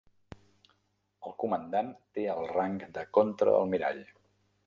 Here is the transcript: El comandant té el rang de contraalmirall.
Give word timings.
El 1.27 1.35
comandant 1.43 1.91
té 2.17 2.25
el 2.37 2.49
rang 2.53 2.81
de 2.97 3.05
contraalmirall. 3.19 4.03